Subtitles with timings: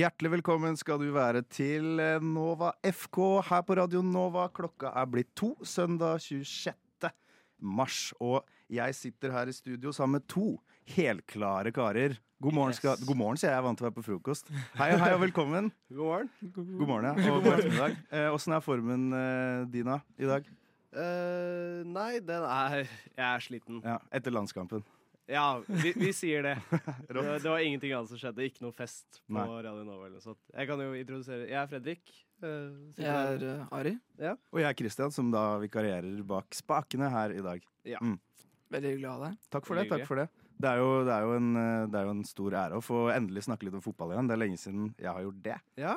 [0.00, 3.18] Hjertelig velkommen skal du være til eh, Nova FK
[3.50, 4.46] her på Radio Nova.
[4.48, 7.10] Klokka er blitt to, søndag 26.
[7.60, 7.98] mars.
[8.16, 10.54] Og jeg sitter her i studio sammen med to
[10.94, 12.14] helklare karer.
[12.40, 13.04] God morgen, skal, Yes.
[13.10, 14.48] god morgen sier jeg, jeg er vant til å være på frokost.
[14.78, 15.68] Hei, hei og velkommen.
[15.98, 16.30] God morgen.
[16.54, 17.34] God morgen, ja.
[17.34, 17.98] Og god ettermiddag.
[18.08, 20.48] Eh, er formen eh, din da, i dag?
[20.96, 23.84] Uh, nei, den er Jeg er sliten.
[23.84, 24.80] Ja, Etter landskampen.
[25.30, 26.56] Ja, vi, vi sier det.
[27.08, 28.48] det, var, det var ingenting annet som skjedde.
[28.50, 29.46] Ikke noe fest på Nei.
[29.68, 30.42] Radio Nova eller noe sånt.
[30.50, 32.12] Jeg kan jo introdusere Jeg er Fredrik.
[32.40, 33.94] Uh, Jeg er uh, Ari.
[34.50, 37.66] Og jeg er Christian, som da vikarierer bak spakene her i dag.
[38.70, 39.42] Veldig hyggelig å ha deg.
[39.52, 39.88] Takk for det.
[39.90, 40.30] Takk for det
[40.60, 42.84] det er, jo, det, er jo en, eh, det er jo en stor ære å
[42.84, 44.28] få endelig snakke litt om fotball igjen.
[44.28, 45.58] Det er lenge siden jeg har gjort det.
[45.80, 45.94] Ja.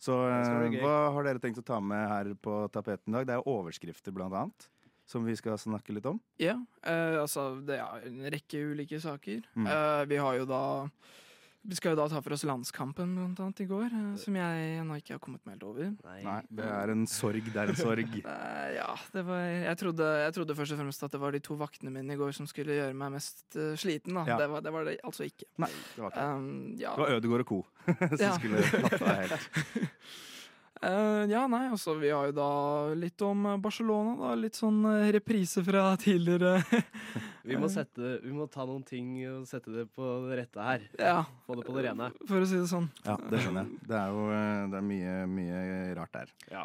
[0.00, 0.80] Så eh, gøy.
[0.84, 3.26] hva har dere tenkt å ta med her på tapeten i dag?
[3.28, 4.68] Det er jo overskrifter, blant annet,
[5.10, 6.20] som vi skal snakke litt om.
[6.40, 6.54] Ja,
[6.86, 9.42] eh, altså det er en rekke ulike saker.
[9.58, 9.66] Mm.
[9.66, 10.62] Eh, vi har jo da
[11.60, 14.78] Vi skal jo da ta for oss landskampen blant annet i går, eh, som jeg
[14.80, 15.90] ennå ikke har kommet meg helt over.
[16.24, 17.50] Nei, det er en sorg.
[17.52, 18.14] Det er en sorg.
[18.30, 21.42] Eh, ja, det var jeg trodde, jeg trodde først og fremst at det var de
[21.44, 24.16] to vaktene mine i går som skulle gjøre meg mest eh, sliten.
[24.16, 24.38] da Ja.
[24.40, 25.50] det, var, det var det altså ikke.
[25.60, 26.48] Nei, det var ikke Um,
[26.80, 26.94] ja.
[26.96, 27.60] Det var Ødegård og co.
[28.16, 28.32] som Ja.
[28.40, 29.50] skulle tatt deg helt.
[30.82, 32.46] Eh, ja, nei, altså vi har jo da
[32.96, 34.30] litt om eh, Barcelona, da.
[34.40, 36.62] Litt sånn eh, reprise fra tidligere.
[37.50, 40.82] Vi må, sette, vi må ta noen ting og sette det på det rette her.
[41.00, 42.10] ja, Få det på det rene.
[42.28, 42.86] for å si det sånn.
[43.02, 43.78] Ja, det skjønner jeg.
[43.88, 44.26] Det er jo
[44.70, 45.62] det er mye, mye
[45.98, 46.30] rart der.
[46.52, 46.62] Ja.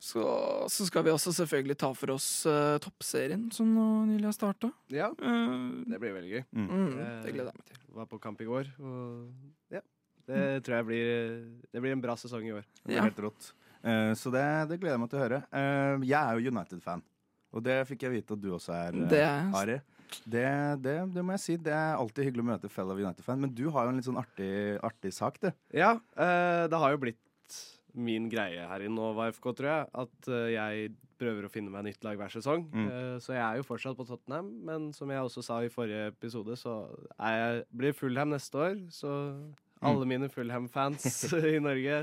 [0.00, 0.24] Så,
[0.72, 4.72] så skal vi også selvfølgelig ta for oss uh, toppserien, som nå nylig har starta.
[4.90, 5.12] ja.
[5.20, 6.42] Det blir veldig gøy.
[6.56, 6.90] mm,
[7.28, 7.80] det gleder jeg meg til.
[8.00, 9.84] Var på kamp i går, og ja.
[10.26, 11.06] Det tror jeg blir
[11.72, 12.64] Det blir en bra sesong i år.
[12.82, 13.02] Det blir Ja.
[13.08, 13.52] helt rått.
[13.84, 15.38] Uh, så det, det gleder jeg meg til å høre.
[15.54, 17.02] Uh, jeg er jo United-fan,
[17.54, 19.78] og det fikk jeg vite at du også er, eh, Det er Ari.
[20.26, 20.44] Det,
[20.82, 21.56] det, det må jeg si.
[21.56, 24.18] Det er alltid hyggelig å møte fellow United-fan, men du har jo en litt sånn
[24.20, 24.50] artig,
[24.84, 25.48] artig sak, du.
[25.72, 27.16] Ja, eh, det har jo blitt
[27.94, 29.86] min greie her i Nova FK, tror jeg.
[30.04, 32.68] At eh, jeg prøver å finne meg nytt lag hver sesong.
[32.72, 32.86] Mm.
[32.90, 36.10] Eh, så jeg er jo fortsatt på Tottenham, men som jeg også sa i forrige
[36.12, 36.76] episode, så
[37.18, 38.76] er jeg, blir Fulham neste år.
[38.94, 39.10] Så
[39.80, 41.04] alle mine Fulham-fans
[41.54, 42.00] i Norge,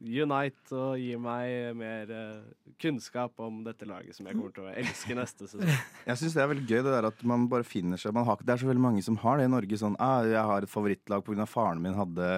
[0.00, 4.72] unite og gi meg mer eh, kunnskap om dette laget som jeg kommer til å
[4.72, 5.68] elske neste sesong.
[6.08, 8.40] Jeg syns det er veldig gøy det der at man bare finner seg man har,
[8.40, 9.80] Det er så veldig mange som har det i Norge.
[9.80, 11.46] Sånn ah, 'Jeg har et favorittlag pga.
[11.46, 12.30] faren min hadde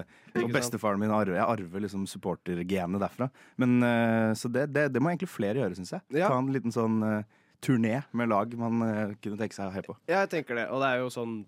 [0.43, 3.31] Og bestefaren min arver Jeg arver liksom supportergenet derfra.
[3.56, 6.03] Men eh, Så det, det, det må egentlig flere gjøre, syns jeg.
[6.10, 6.28] Ja.
[6.28, 7.22] Ta en liten sånn eh,
[7.62, 8.82] turné med lag man
[9.22, 9.94] kunne tenke seg å heie på.
[10.10, 11.44] Jeg tenker det, og det er jo sånn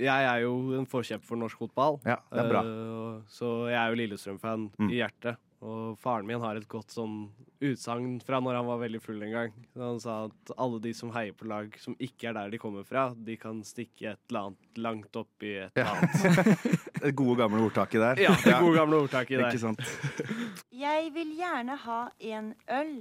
[0.00, 1.98] Jeg er jo en forkjemper for norsk fotball.
[2.08, 2.62] Ja, det er bra.
[2.64, 4.90] Uh, så jeg er jo Lillestrøm-fan Mm.
[4.90, 5.36] i hjertet.
[5.62, 7.28] Og faren min har et godt sånn
[7.62, 9.52] utsagn fra når han var veldig full en gang.
[9.78, 12.82] Han sa at alle de som heier på lag som ikke er der de kommer
[12.88, 16.80] fra, de kan stikke et eller annet langt opp i et eller annet.
[17.02, 18.20] Det gode, gamle ordtaket der.
[18.22, 19.80] Ja, det gode gamle ordtaket Ikke sant?
[20.70, 22.00] Jeg vil gjerne ha
[22.32, 22.92] en øl,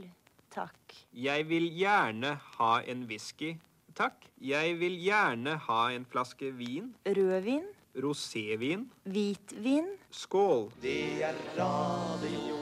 [0.53, 0.95] takk.
[1.13, 3.55] Jeg vil gjerne ha en whisky,
[4.01, 4.25] takk.
[4.41, 6.89] Jeg vil gjerne ha en flaske vin.
[7.05, 7.67] Rødvin,
[8.01, 8.87] Rosévin.
[9.05, 10.71] hvitvin, Skål.
[10.81, 12.57] Det er radio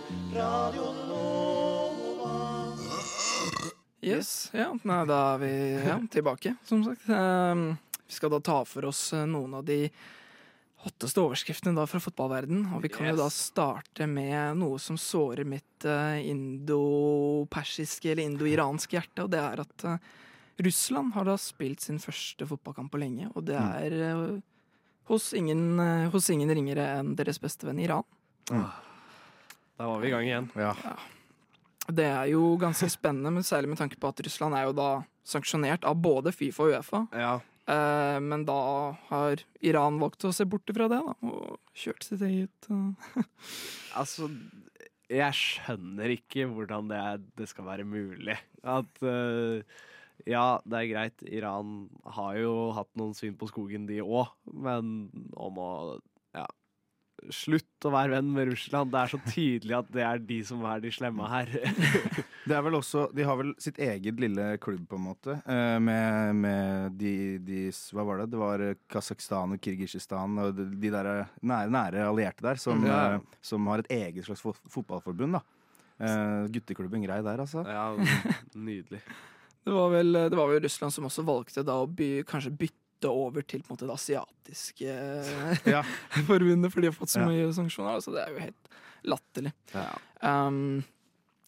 [4.00, 5.52] Yes, ja, nei, da er vi
[5.84, 7.04] ja, tilbake, som sagt.
[7.12, 7.74] Um,
[8.08, 9.90] vi skal da ta for oss eh, noen av de
[10.86, 12.64] hotteste overskriftene da fra fotballverden.
[12.78, 18.98] Og vi kan jo da starte med noe som sårer mitt uh, indo-persiske eller indo-iranske
[18.98, 20.10] hjerte, og det er at eh,
[20.66, 24.40] Russland har da spilt sin første fotballkamp på lenge, og det er mm.
[25.12, 28.08] hos, ingen, eh, hos ingen ringere enn deres beste venn Iran.
[28.50, 30.50] Da var vi i gang igjen.
[30.59, 30.74] Ja.
[31.90, 34.90] Det er jo ganske spennende, men særlig med tanke på at Russland er jo da
[35.25, 37.06] sanksjonert av både Fifa og Uefa.
[37.16, 37.38] Ja.
[37.69, 38.60] Eh, men da
[39.10, 42.69] har Iran valgt å se bort ifra det, da, og kjørt sitt eget.
[44.00, 44.28] Altså,
[45.10, 48.36] jeg skjønner ikke hvordan det, er, det skal være mulig.
[48.62, 49.80] At eh,
[50.27, 55.10] ja, det er greit, Iran har jo hatt noen svin på skogen, de òg, men
[55.38, 55.71] om å
[56.36, 56.45] ja,
[57.36, 58.94] Slutt å være venn med Russland.
[58.94, 61.50] Det er så tydelig at det er de som er de slemme her.
[62.50, 65.75] Det er vel også, De har vel sitt eget lille klubb, på en måte, eh,
[65.83, 67.12] med, med de,
[67.44, 67.57] de
[67.94, 68.30] Hva var det?
[68.31, 72.88] Det var Kasakhstan og Kirgisistan og de, de der eh, nære, nære allierte der, som,
[72.88, 73.01] Ja.
[73.19, 75.36] eh, som har et eget slags fotballforbund.
[75.42, 75.44] da.
[76.56, 77.65] Gutteklubben grei der, altså.
[77.68, 77.89] ja,
[78.56, 79.04] nydelig.
[79.66, 83.10] Det var vel det var vel Russland som også valgte da å by, kanskje bytte
[83.12, 84.94] over til på en måte det asiatiske
[85.70, 85.84] Ja.
[86.28, 87.28] forbundet, for de har fått så Ja.
[87.30, 87.96] mye sanksjoner.
[88.00, 88.70] Altså, det er jo helt
[89.04, 89.54] latterlig.
[89.74, 89.90] Ja.
[90.22, 90.84] Um,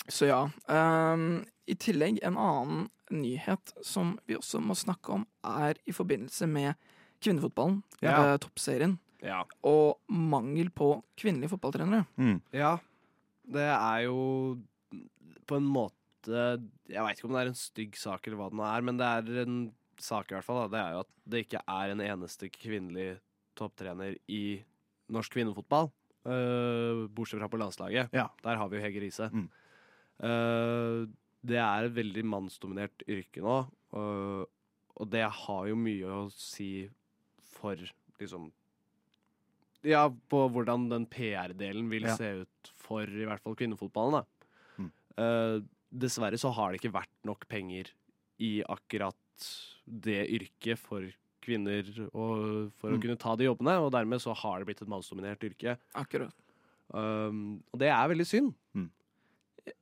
[0.08, 0.42] så ja.
[0.68, 6.48] Um, I tillegg, en annen nyhet som vi også må snakke om, er i forbindelse
[6.48, 6.76] med
[7.22, 8.34] kvinnefotballen, Ja.
[8.34, 8.98] eh, toppserien.
[9.22, 9.44] Ja.
[9.64, 12.08] og mangel på kvinnelige fotballtrenere.
[12.18, 12.40] Mm.
[12.58, 12.80] Ja,
[13.46, 14.58] det er jo
[15.46, 15.94] på en måte
[16.30, 19.00] Jeg veit ikke om det er en stygg sak eller hva det nå er, men
[19.00, 19.62] det er en
[20.02, 20.64] sak i hvert fall.
[20.66, 20.70] Da.
[20.74, 23.10] Det er jo at det ikke er en eneste kvinnelig
[23.60, 24.44] topptrener i
[25.12, 25.92] norsk kvinnefotball.
[26.22, 28.12] Uh, bortsett fra på landslaget.
[28.14, 28.28] Ja.
[28.46, 29.30] Der har vi jo Hege Riise.
[29.34, 29.48] Mm.
[30.22, 31.10] Uh,
[31.42, 33.56] det er et veldig mannsdominert yrke nå,
[33.98, 34.50] og,
[34.94, 36.86] og det har jo mye å si
[37.58, 37.80] for
[38.22, 38.52] liksom
[39.82, 42.14] Ja, på hvordan den PR-delen vil Ja.
[42.14, 44.52] se ut for i hvert fall kvinnefotballen, da.
[44.78, 44.92] Mm.
[45.92, 47.90] Dessverre så har det ikke vært nok penger
[48.40, 49.16] i akkurat
[49.86, 51.04] det yrket for
[51.42, 51.84] kvinner
[52.14, 52.98] og for Mm.
[52.98, 55.78] å kunne ta de jobbene, og dermed så har det blitt et mannsdominert yrke.
[55.96, 56.32] Akkurat.
[56.94, 58.54] Um, og det er veldig synd.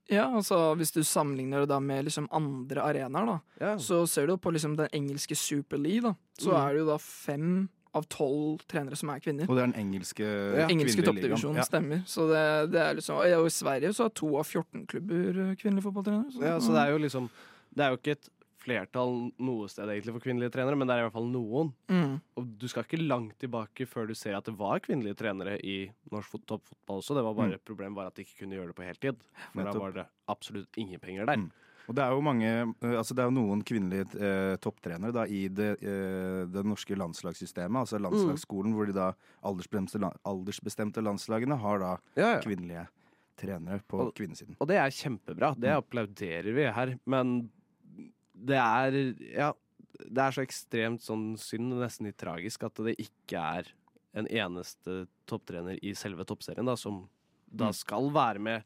[0.09, 3.75] Ja, altså Hvis du sammenligner det da med liksom andre arenaer, da, Ja.
[3.77, 6.57] så ser du på liksom den engelske Super League, da, så Mm.
[6.59, 9.47] er det jo da fem av tolv trenere som er kvinner.
[9.50, 10.25] Og det er den engelske
[10.59, 10.68] Ja.
[10.69, 11.63] Engelske toppdivisjonen Ja.
[11.65, 12.03] stemmer.
[12.06, 15.56] Så det, det er liksom, og I Sverige så har to av 14 klubber eh,
[15.56, 16.31] kvinnelige fotballtrenere.
[16.31, 17.30] Så, ja, så det er jo liksom
[17.74, 21.00] Det er jo ikke et flertall noe sted egentlig for kvinnelige trenere, men det er
[21.00, 21.69] i hvert fall noen.
[21.88, 25.57] mm, Og du skal ikke langt tilbake før du ser at det var kvinnelige trenere
[25.63, 27.15] i norsk fot- toppfotball også.
[27.15, 29.15] Det var bare Problemet var at de ikke kunne gjøre det på heltid.
[29.53, 31.38] For da var det absolutt ingen penger der.
[31.38, 31.51] Mm.
[31.89, 35.24] Og det er jo mange eh, Altså det er jo noen kvinnelige eh, topptrenere da
[35.25, 39.07] i det, eh, det norske landslagssystemet, altså landslagsskolen, hvor de da
[39.50, 42.41] aldersbestemte, aldersbestemte landslagene har da Ja, ja.
[42.45, 42.86] kvinnelige
[43.39, 44.56] trenere på Og- kvinnesiden.
[44.59, 45.53] Og det er kjempebra.
[45.57, 46.94] Det applauderer vi her.
[47.07, 47.50] Men
[48.35, 48.92] det er
[49.33, 49.53] Ja,
[50.00, 53.63] det er så ekstremt sånn synd, nesten litt tragisk, at det ikke er
[54.13, 57.07] en eneste topptrener i selve toppserien da, som
[57.51, 57.74] da Mm.
[57.75, 58.63] skal være med.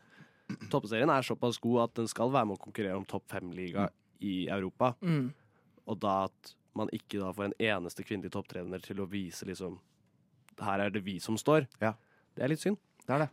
[0.70, 3.90] Toppserien er såpass god at den skal være med å konkurrere om topp fem-liga
[4.22, 4.96] i Europa.
[5.02, 5.34] mm.
[5.88, 9.80] Og da at man ikke da får en eneste kvinnelig topptrener til å vise liksom
[10.60, 11.68] Her er det vi som står.
[11.82, 11.94] Ja.
[12.36, 12.78] Det er litt synd.
[13.08, 13.30] Det er det.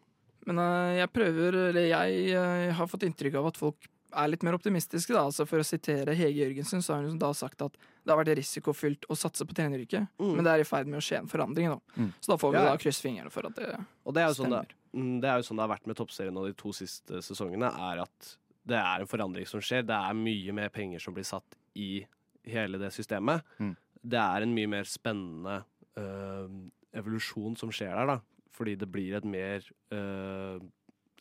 [0.46, 3.76] Men eh, jeg prøver, eller jeg eh, har fått inntrykk av at folk
[4.17, 5.12] er litt mer optimistiske.
[5.12, 8.19] da, altså For å sitere Hege Jørgensen, så har hun da sagt at det har
[8.25, 10.34] vært risikofylt å satse på treneryrket, Mm.
[10.37, 11.69] men det er i ferd med å skje en forandring.
[11.69, 11.81] nå.
[11.96, 12.12] Mm.
[12.20, 12.64] Så da får vi Ja.
[12.64, 14.67] da krysse fingrene for at det Og det er jo sånn stemmer.
[14.67, 17.20] det, mm, det er jo sånn det har vært med toppserien nå de to siste
[17.22, 18.32] sesongene, er at
[18.70, 19.87] det er en forandring som skjer.
[19.87, 22.02] Det er mye mer penger som blir satt i
[22.50, 23.46] hele det systemet.
[23.60, 23.72] Mm.
[24.14, 25.60] Det er en mye mer spennende
[26.00, 26.58] øh,
[26.96, 28.46] evolusjon som skjer der, da.
[28.56, 29.64] Fordi det blir et mer
[29.94, 30.60] øh,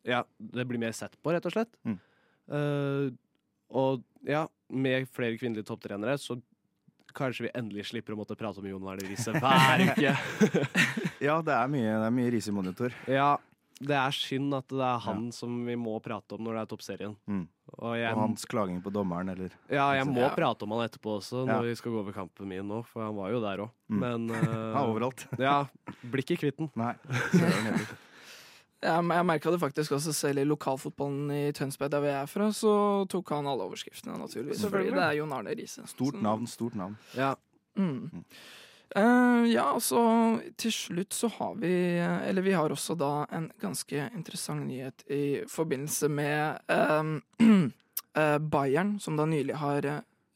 [0.08, 1.74] Ja, det blir mer sett på, rett og slett.
[1.84, 1.98] Mm.
[2.50, 3.12] Uh,
[3.78, 6.40] og ja, med flere kvinnelige topptrenere så
[7.14, 10.14] kanskje vi endelig slipper å måtte prate om Jon Werner Riise hver uke.
[11.22, 12.96] Ja, det er mye, det er mye Riise-monitor.
[13.12, 13.34] Ja,
[13.80, 16.70] det er synd at det er han som vi må prate om når det er
[16.74, 17.16] toppserien.
[17.28, 17.46] Mm.
[17.80, 20.34] Og jeg, Og hans klaging på dommeren, eller ja, jeg må Ja.
[20.36, 21.54] prate om han etterpå også, Ja.
[21.54, 23.72] når vi skal gå over kampen min nå, for han var jo der òg.
[23.90, 24.00] Mm.
[24.00, 25.28] Men uh, Ja, overalt.
[25.40, 25.66] ja,
[26.04, 26.72] blir ikke kvitt den.
[26.76, 26.94] Nei.
[28.80, 32.72] Jeg, merka det faktisk også selv i lokalfotballen i Tønsberg, der vi er fra, så
[33.12, 34.62] tok han alle overskriftene, naturligvis.
[34.64, 34.96] Fordi Selvfølgelig.
[34.96, 35.84] det er Jon Arne Riise.
[35.92, 36.96] Stort navn, stort navn.
[37.18, 37.34] Ja.
[37.76, 38.24] Mm.
[38.96, 40.02] Eh, ja, altså
[40.58, 45.42] til slutt så har vi Eller vi har også da en ganske interessant nyhet i
[45.50, 47.12] forbindelse med eh,
[47.46, 49.86] uh, Bayern, som da nylig har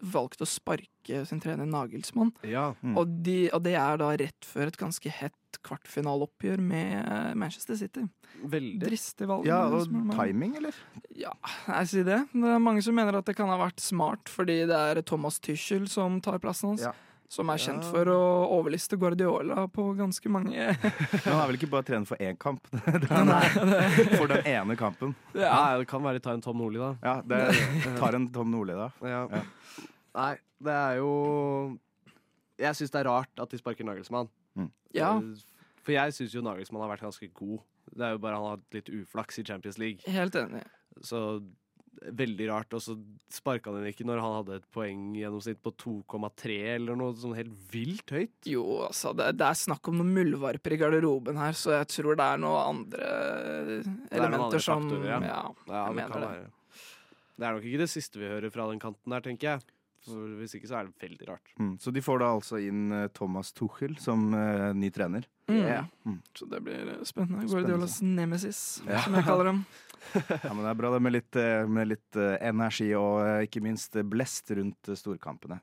[0.03, 2.33] valgt å sparke sin trener Nagelsmann.
[2.43, 2.73] ja.
[2.81, 2.97] Mm.
[2.99, 8.03] Og, de, og det er da rett før et ganske hett kvartfinaleoppgjør med Manchester City.
[8.43, 8.81] Veldig.
[8.83, 9.47] Dristig valg.
[9.47, 10.75] Ja, og timing, eller?
[11.15, 11.31] Ja,
[11.69, 12.19] jeg sier det.
[12.33, 15.39] Det er mange som mener at det kan ha vært smart, fordi det er Thomas
[15.43, 16.83] Tyschel som tar plassen hans.
[16.89, 16.93] Ja.
[17.29, 17.89] Som er kjent Ja.
[17.89, 18.17] for å
[18.59, 22.67] overliste Guardiola på ganske mange Men han er vel ikke bare trener for én kamp?
[22.71, 25.15] Det er Nei, det, for den ene kampen.
[25.33, 25.49] ja.
[25.49, 26.91] Nei, det kan være ta en Tom Nordli, da.
[27.01, 28.91] Ja, det tar en Tom Nordli, da.
[29.01, 29.23] Ja.
[29.31, 29.43] Ja.
[30.13, 31.09] Nei, det er jo
[32.61, 34.29] Jeg syns det er rart at de sparker Nagelsmann.
[34.93, 35.15] ja,
[35.83, 37.59] For jeg syns jo Nagelsmann har vært ganske god.
[37.93, 40.05] Det er jo bare han har hatt litt uflaks i Champions League.
[40.07, 40.61] helt enig.
[41.01, 41.41] Så
[42.01, 42.73] veldig rart.
[42.75, 42.95] Og så
[43.31, 47.53] sparka han den ikke når han hadde et poenggjennomsnitt på 2,3 eller noe sånn helt
[47.73, 48.33] vilt høyt.
[48.49, 52.19] Jo, altså, det, det er snakk om noen muldvarper i garderoben her, så jeg tror
[52.19, 53.13] det er noen andre
[54.11, 55.21] elementer andre som faktorer, ja.
[55.29, 55.43] ja.
[55.67, 56.33] Ja, Jeg det mener kan det.
[56.33, 56.51] være.
[57.33, 59.69] Det er nok ikke det siste vi hører fra den kanten der, tenker jeg.
[60.03, 61.53] For hvis ikke så er det veldig rart.
[61.55, 61.77] Mm.
[61.79, 65.23] Så de får da altså inn eh, Thomas Tuchel som uh, ny trener.
[65.47, 65.55] Mm.
[65.61, 65.85] Yeah.
[66.03, 66.17] Mm.
[66.35, 67.07] Så det blir spennende.
[67.07, 67.47] Spennende.
[67.53, 68.99] Guardiolas nemesis, Ja.
[69.05, 69.63] som jeg kaller dem.
[70.13, 73.45] Ja, men det er bra det med litt, eh, med litt eh, energi og eh,
[73.47, 75.59] ikke minst blest rundt storkampene.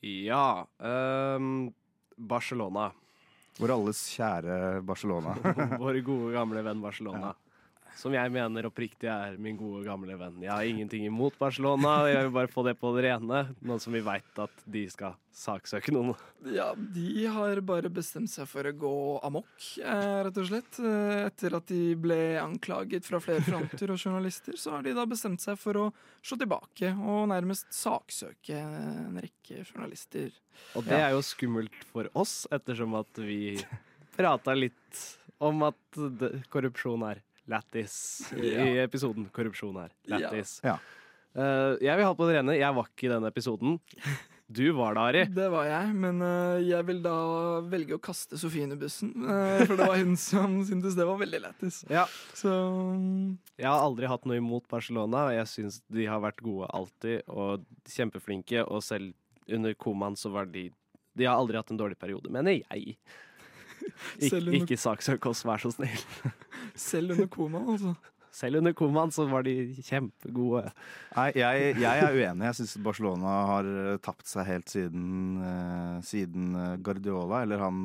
[0.00, 0.66] Ja.
[0.78, 1.72] um,
[2.16, 2.90] Barcelona.
[3.58, 5.34] Vår alles kjære Barcelona.
[5.82, 7.34] Vår gode, gamle venn Barcelona.
[8.00, 10.38] Som jeg mener oppriktig er min gode, gamle venn.
[10.40, 13.42] Jeg har ingenting imot Barcelona, jeg vil bare få det på det rene.
[13.60, 16.14] Nå som vi veit at de skal saksøke noen.
[16.48, 18.94] Ja, de har bare bestemt seg for å gå
[19.28, 19.52] amok,
[19.84, 20.80] eh, rett og slett.
[20.80, 25.04] Eh, Etter at de ble anklaget fra flere fronter og journalister, så har de da
[25.04, 25.86] bestemt seg for å
[26.24, 30.32] slå tilbake og nærmest saksøke en rekke journalister.
[30.74, 33.58] Og det er jo skummelt for oss, ettersom at vi
[34.16, 35.04] prata litt
[35.40, 36.00] om at
[36.52, 37.94] korrupsjon er lættis
[38.38, 39.28] i episoden.
[39.34, 39.94] Korrupsjon her.
[40.10, 40.58] lættis.
[40.64, 40.78] Ja.
[41.30, 43.80] Uh, jeg vil ha på det rene, jeg var ikke i den episoden.
[44.50, 45.20] Du var det, Ari.
[45.30, 47.12] Det var jeg, men uh, jeg vil da
[47.70, 49.12] velge å kaste Sofie under bussen.
[49.22, 51.84] Uh, for det var hun som syntes det var veldig lættis.
[51.86, 52.02] Ja.
[52.34, 52.50] Så
[53.54, 57.22] Jeg har aldri hatt noe imot Barcelona, og jeg syns de har vært gode alltid,
[57.30, 57.62] og
[57.94, 59.14] kjempeflinke, og selv
[59.54, 60.66] under komaen så var de
[61.14, 62.98] De har aldri hatt en dårlig periode, mener jeg.
[64.20, 66.06] Ik ikke saksøk oss, vær så snill.
[66.90, 67.94] selv under komaen, altså.
[68.30, 70.70] Selv under komaen så var de kjempegode.
[71.16, 72.46] Nei, jeg, jeg er uenig.
[72.46, 75.08] Jeg syns Barcelona har eh, tapt seg helt siden,
[75.42, 77.42] uh, siden eh, Guardiola.
[77.42, 77.80] Eller han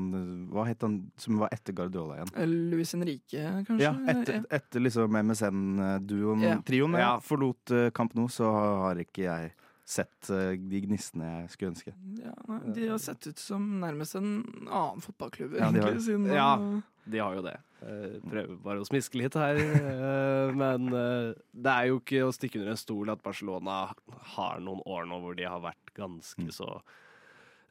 [0.54, 2.56] Hva het han som var etter Guardiola igjen?
[2.76, 3.82] Luis Henrique, kanskje?
[3.88, 6.56] Ja, etter, etter liksom MSN-duoen, Ja.
[6.66, 9.54] trioen, ja, forlot Camp Nou, så har ikke jeg
[9.86, 11.94] sett eh, de gnistene jeg skulle ønske.
[12.24, 14.32] Ja, nei, de har sett ut som nærmest en
[14.66, 16.06] annen fotballklubb, Ja, de har egentlig.
[16.08, 16.82] Siden, Ja.
[17.06, 17.54] De har jo det.
[17.86, 19.60] Eh, prøver bare å smiske litt her.
[19.62, 23.94] eh, men det er jo ikke å stikke under en stol at Barcelona
[24.36, 26.50] har noen år nå hvor de har vært ganske Mm.
[26.52, 26.82] så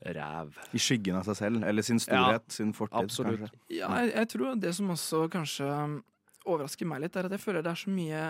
[0.05, 0.55] ræv.
[0.75, 3.03] I skyggen av seg selv, eller sin storhet, sin fortid.
[3.05, 3.41] absolutt.
[3.41, 3.59] kanskje.
[3.71, 6.03] Ja, jeg, jeg tror det som også kanskje
[6.47, 8.25] overrasker meg litt, er at jeg føler det er så mye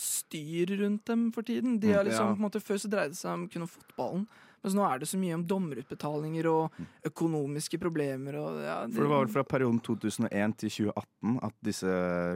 [0.00, 1.78] styr rundt dem for tiden.
[1.80, 2.34] De Mm, er liksom, ja.
[2.34, 4.26] på en måte, Før så dreide det seg om kun om fotballen,
[4.62, 6.72] mens nå er det så mye om dommerutbetalinger og
[7.08, 8.36] økonomiske problemer.
[8.36, 11.94] Og, ja, For det var vel fra perioden 2001 til 2018 at disse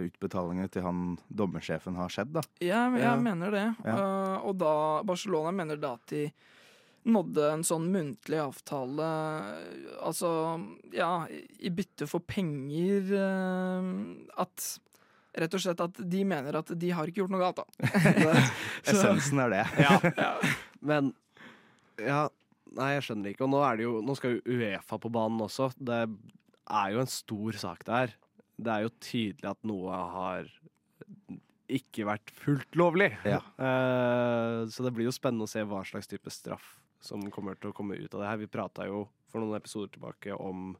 [0.08, 2.42] utbetalingene til han dommersjefen har skjedd, da.
[2.64, 3.16] Ja, jeg Ja.
[3.20, 3.66] mener det.
[3.84, 3.96] Ja.
[3.98, 6.30] Uh, og da Barcelona mener da at de
[7.04, 9.04] nådde en sånn muntlig avtale
[10.00, 10.30] Altså,
[10.94, 11.26] ja,
[11.60, 14.78] i bytte for penger uh, At
[15.34, 17.90] Rett og slett at de mener at de har ikke gjort noe galt, da.
[18.92, 19.64] Essensen er det.
[19.84, 20.32] Ja.
[20.84, 21.12] Men
[22.00, 22.26] ja,
[22.74, 23.44] Nei, jeg skjønner ikke.
[23.46, 25.68] Og nå, er det jo, nå skal jo Uefa på banen også.
[25.78, 28.14] Det er jo en stor sak der.
[28.58, 30.48] Det er jo tydelig at noe har
[31.70, 33.12] ikke vært fullt lovlig.
[33.26, 33.40] Ja.
[33.58, 36.74] Uh, så det blir jo spennende å se hva slags type straff
[37.04, 38.42] som kommer til å komme ut av det her.
[38.42, 40.72] Vi prata jo for noen episoder tilbake om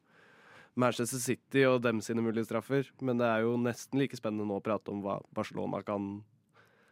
[0.77, 4.57] Manchester City og dem sine mulige straffer, men det er jo nesten like spennende nå
[4.59, 6.23] å prate om hva Barcelona kan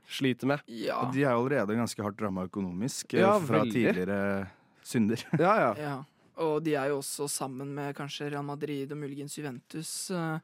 [0.08, 0.62] slite med.
[0.70, 1.00] Ja.
[1.14, 3.72] De er jo allerede ganske hardt ramma økonomisk eh, Ja, fra veldig.
[3.74, 4.48] tidligere
[4.86, 5.22] synder.
[5.38, 5.70] Ja, ja.
[5.78, 5.94] ja.
[6.42, 10.38] Og de er jo også sammen med kanskje Real Madrid og muligens Juventus uh,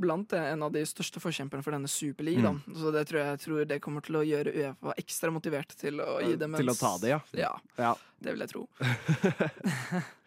[0.00, 2.58] blant det- en av de største forkjemperne for denne superligaen.
[2.66, 2.76] Mm.
[2.80, 6.00] Så det tror jeg, jeg tror det kommer til å gjøre Uefa ekstra motivert til
[6.02, 7.20] å gi dem en Til å ta det, ja.
[7.38, 7.94] Ja, Ja.
[8.20, 8.66] det vil jeg tro.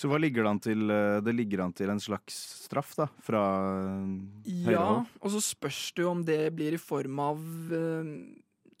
[0.00, 0.84] Så hva ligger det an til?
[0.90, 3.40] eh, Det ligger an til en slags straff, da, fra
[3.84, 4.14] eh,
[4.64, 5.10] høyre Ja, hold?
[5.20, 7.36] og så spørs det jo om det blir i form av
[7.76, 8.14] eh,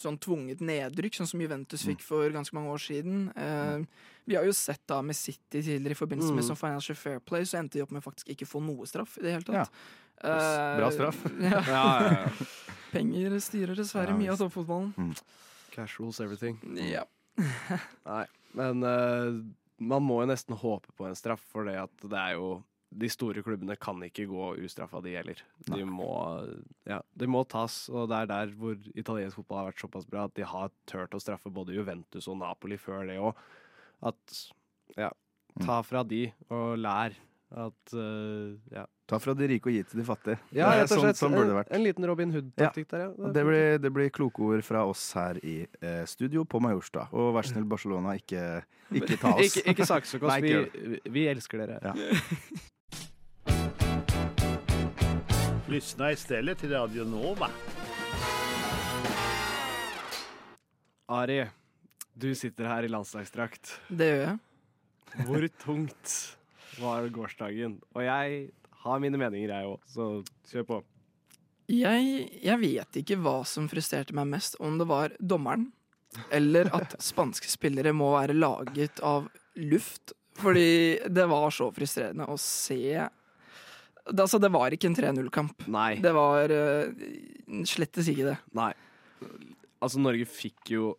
[0.00, 1.90] sånn tvunget nedrykk, sånn som Juventus Mm.
[1.92, 3.28] fikk for ganske mange år siden.
[3.36, 3.84] Eh,
[4.26, 6.48] vi har jo sett da med City tidligere i forbindelse med Mm.
[6.48, 9.22] sånn Financial Fair Play, så endte de opp med faktisk ikke få noe straff i
[9.26, 9.68] det hele tatt.
[10.24, 10.76] Ja.
[10.80, 11.20] Bra straff.
[11.40, 11.60] ja.
[11.68, 12.46] Ja, ja, ja.
[12.92, 15.14] Penger styrer dessverre Ja, mye av toppfotballen.
[15.76, 16.56] Casuals everything.
[16.76, 17.04] Ja.
[18.08, 18.24] Nei,
[18.54, 19.42] men eh,
[19.80, 22.60] man må jo nesten håpe på en straff, for det at det er jo
[22.90, 25.38] De store klubbene kan ikke gå ustraffa, de heller.
[25.68, 26.08] De må,
[26.90, 30.24] ja, de må tas, og det er der hvor italiensk fotball har vært såpass bra
[30.26, 33.38] at de har turt å straffe både Juventus og Napoli før det òg.
[34.10, 34.40] At
[34.98, 35.12] ja,
[35.62, 37.14] ta fra de og lær
[37.50, 38.88] at uh, ja.
[39.10, 40.38] Ta fra de rike og gi til de fattige.
[40.54, 41.18] ja, Det er sånn, slett.
[41.18, 41.70] sånn burde det en, vært.
[41.74, 43.30] en liten Robin Hood-taktikk der, ja.
[43.34, 47.08] Det blir, det blir kloke ord fra oss her i eh, studio på Majorstua.
[47.10, 48.44] Og vær så snill, Barcelona, ikke,
[48.94, 49.42] ikke ta oss.
[49.50, 51.80] Ikke, ikke saksøk oss, Nei, ikke vi, vi elsker dere.
[51.82, 51.94] Ja.
[55.70, 57.46] Lyssna stedet til Radio Nova.
[61.10, 61.40] Ari,
[62.14, 63.74] du sitter her i landslagsdrakt.
[63.90, 64.38] Det gjør jeg.
[65.26, 66.16] Hvor tungt
[66.78, 67.78] var gårsdagen?
[67.94, 68.50] Og jeg
[68.84, 70.08] har mine meninger, jeg òg, så
[70.50, 70.80] kjør på.
[71.70, 75.68] Jeg, jeg vet ikke hva som frustrerte meg mest, om det var dommeren,
[76.34, 79.28] eller at spanske spillere må være laget av
[79.60, 80.14] luft.
[80.40, 82.80] Fordi det var så frustrerende å se
[84.10, 85.66] det, Altså, det var ikke en 3-0-kamp.
[85.70, 86.00] Nei.
[86.02, 87.02] Det var uh,
[87.68, 88.36] slettes ikke det.
[88.56, 88.72] Nei.
[89.78, 90.94] Altså, Norge fikk jo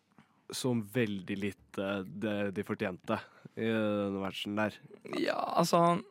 [0.53, 3.17] som veldig lite det de fortjente
[3.55, 4.75] i den versen der.
[5.19, 6.01] Ja, altså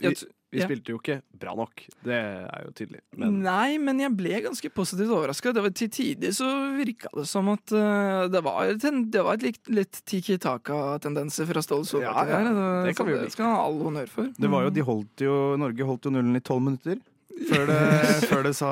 [0.00, 0.12] Vi,
[0.54, 1.82] vi spilte jo ikke bra nok.
[2.06, 3.00] Det er jo tydelig.
[3.18, 5.52] Men Nei, men jeg ble ganske positivt overraska.
[5.76, 9.60] Til tider så virka det som at uh, det var, ten, det var et litt,
[9.72, 12.54] litt tiki taka-tendenser fra Ståle Solbakken Ja, ja.
[12.54, 14.30] Det, Det kan vi jo det skal han ha all honnør for.
[14.38, 17.02] Det var jo, de holdt jo, Norge holdt jo nullen i tolv minutter
[17.50, 17.80] før det,
[18.30, 18.70] før det sa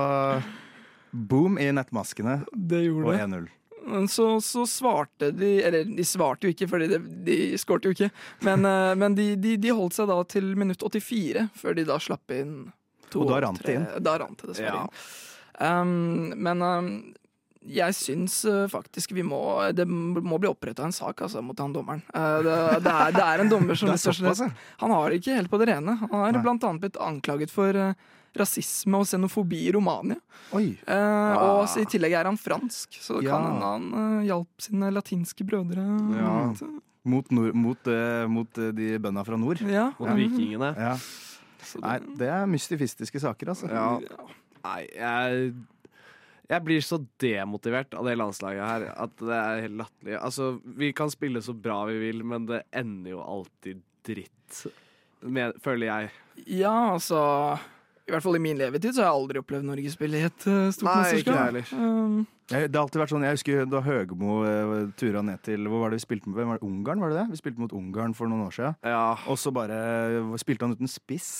[1.15, 3.51] boom i nettmaskene Det og 1-0.
[3.87, 7.97] Men så, så svarte de Eller de svarte jo ikke, for de, de skårte jo
[7.97, 8.11] ikke.
[8.47, 11.99] Men, eh, men de, de, de holdt seg da til minutt 84, før de da
[12.03, 12.57] slapp inn
[13.13, 13.87] to Og da rant det inn.
[14.05, 14.87] Da rant det dessverre Ja.
[14.89, 15.21] inn.
[15.55, 16.89] Um, men um,
[17.65, 19.39] jeg syns eh, faktisk vi må
[19.71, 22.03] Det må bli oppretta en sak altså, mot han dommeren.
[22.13, 23.95] Eh, det, det, er, det er en dommer som.
[24.83, 25.97] Han har det ikke helt på det rene.
[26.11, 27.79] Han har blant annet blitt anklaget for
[28.37, 30.17] rasisme og xenofobi i Romania.
[30.53, 30.77] Oi.
[30.87, 33.37] Eh, Og i tillegg er han fransk, så det Ja.
[33.39, 35.85] kan hende han eh, hjalp sine latinske brødre.
[36.19, 36.55] Ja.
[37.05, 39.61] Mot, nord, mot, eh, mot eh, de bøndene fra nord.
[39.61, 39.91] Ja.
[39.99, 40.97] mot vikingene Ja.
[40.97, 43.69] Det, Nei, det- er mystifistiske saker, altså.
[43.71, 43.99] Ja.
[44.65, 45.55] Nei, jeg
[46.51, 50.19] jeg blir så demotivert av det landslaget her at det er helt latterlig.
[50.21, 54.67] Altså, vi kan spille så bra vi vil, men det ender jo alltid dritt.
[55.23, 56.11] Men, føler jeg.
[56.47, 57.59] ja, altså
[58.05, 60.47] I hvert fall i min levetid så har jeg aldri opplevd Norge spille i et
[60.51, 61.35] uh, stort Nei, ikke mesterskap.
[61.35, 61.71] jeg heller.
[62.05, 65.65] Um, Jeg, det har alltid vært sånn, jeg husker da Høgmo eh, tura ned til
[65.65, 66.37] Hvor var det vi spilte med?
[66.37, 66.67] Hvem var det?
[66.69, 67.25] Ungarn, var det det?
[67.33, 68.75] Vi spilte mot Ungarn for noen år siden.
[68.85, 69.15] Ja.
[69.33, 69.79] Og så bare
[70.43, 71.31] spilte han uten spiss.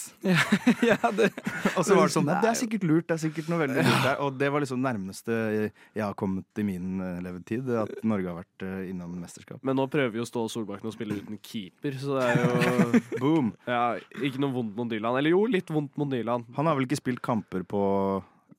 [0.91, 1.29] ja, det,
[1.77, 3.09] Og så var det sånn Det er sikkert lurt.
[3.11, 4.23] Det er sikkert noe veldig lurt der.
[4.25, 8.41] Og det var liksom nærmeste jeg har kommet i min eh, levetid, at Norge har
[8.41, 9.61] vært eh, innom mesterskap.
[9.67, 13.53] Men nå prøver jo Ståle Solbakken å spille uten keeper, så det er jo Boom!
[13.69, 15.21] ja, Ikke noe vondt mot Nyland.
[15.21, 16.49] Eller jo, litt vondt mot Nyland.
[16.57, 17.85] Han har vel ikke spilt kamper på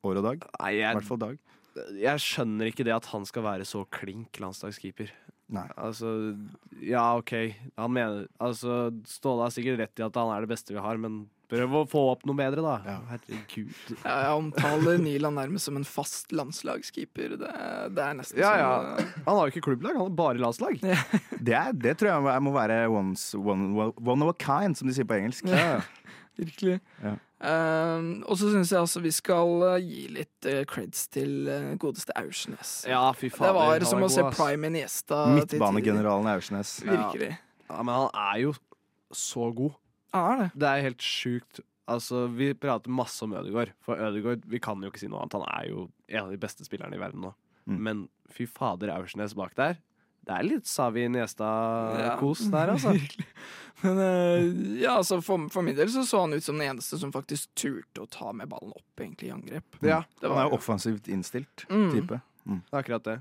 [0.05, 0.45] år og dag?
[0.59, 1.37] Nei, I jeg, hvert fall dag.
[1.99, 5.11] Jeg skjønner ikke det at han skal være så klink landslagskeeper.
[5.53, 5.67] Nei.
[5.77, 6.09] Altså,
[6.81, 7.31] ja, OK.
[7.77, 10.97] Han mener Altså, Ståle har sikkert rett i at han er det beste vi har,
[10.97, 12.71] men prøv å få opp noe bedre, da.
[12.89, 12.95] Ja.
[13.11, 13.75] Herregud.
[13.99, 17.35] ja, jeg omtaler Nyland nærmest som en fast landslagskeeper.
[17.43, 17.51] Det,
[17.93, 18.71] det er nesten Ja, sånn ja.
[19.03, 20.81] eh, Han har jo ikke klubblag, han har bare landslag.
[20.81, 23.69] Det, er, det tror jeg må være once, one,
[24.01, 25.45] one of a kind, som de sier på engelsk.
[26.41, 26.79] Virkelig.
[27.05, 27.13] Ja.
[27.45, 31.67] Um, og så syns jeg altså vi skal uh, gi litt uh, creds til eh,
[31.81, 32.71] godeste Aursnes.
[32.89, 34.23] Ja, fy faen, det var som er å se.
[34.33, 35.19] Prime Iniesta.
[35.27, 35.37] til.
[35.37, 36.79] Midtbanegeneralen Aursnes.
[36.85, 37.35] Virkelig.
[37.67, 38.55] Ja, men han er jo
[39.13, 39.77] så god.
[40.15, 40.49] Han er det.
[40.63, 41.61] Det er helt sjukt.
[41.85, 45.37] Altså, Vi prater masse om Ødegaard, for Ødegaard vi kan jo ikke si noe annet.
[45.37, 47.35] Han er jo en av de beste spillerne i verden nå.
[47.69, 47.77] Mm.
[47.77, 49.77] Men fy fader, Aursnes bak der.
[50.25, 51.09] Det er litt Savi Ja.
[51.13, 52.93] Niesta-kos der, altså.
[52.97, 53.27] Virkelig.
[53.83, 56.97] Men uh, ja, altså for, for min del så så han ut som den eneste
[56.97, 59.77] som faktisk turte å ta med ballen opp egentlig i angrep.
[59.85, 61.91] Ja, Det Han er jo offensivt innstilt Mm.
[61.93, 62.21] type.
[62.45, 63.17] det er akkurat det.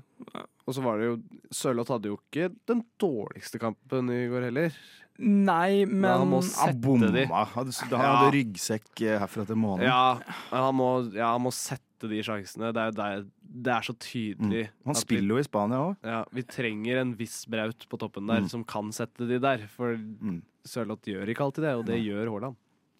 [0.65, 1.15] Og så var det jo
[1.53, 4.71] Sørloth hadde jo ikke den dårligste kampen i går heller.
[5.19, 7.25] Nei, men han må Sette de.
[7.29, 8.31] Han hadde, Ja.
[8.33, 9.85] ryggsekk eh, herfra til månen.
[9.87, 10.19] Ja,
[10.51, 12.73] han må, ja, han må sette de sjansene.
[12.75, 13.23] Det er, jo der,
[13.55, 14.65] det er så tydelig.
[14.85, 15.95] Han at vi- spiller jo i Spania òg.
[16.03, 18.49] Ja, vi trenger en viss Braut på toppen der Mm.
[18.49, 19.65] som kan sette de der.
[19.67, 20.41] For Mm.
[20.65, 22.55] Sørloth gjør ikke alltid det, og det gjør Haaland.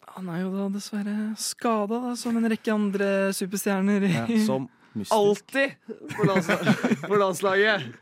[0.08, 4.00] han er jo da dessverre skada, som en rekke andre superstjerner.
[4.08, 5.12] Ja, Som Mystisk.
[5.12, 5.74] alltid
[6.16, 7.94] på, landslag, på landslaget!